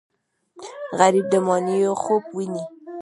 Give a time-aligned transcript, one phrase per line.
[0.99, 2.63] غریب د ماڼیو خوب ویني